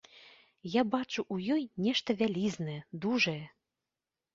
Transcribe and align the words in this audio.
Я 0.75 0.83
бачу 0.95 1.21
ў 1.33 1.57
ёй 1.57 1.63
нешта 1.91 2.19
вялізнае, 2.25 2.79
дужае. 3.05 3.41